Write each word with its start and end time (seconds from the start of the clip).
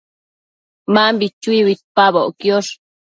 Mambi 0.93 1.27
chui 1.41 1.59
uidpaboc 1.67 2.29
quiosh 2.39 2.71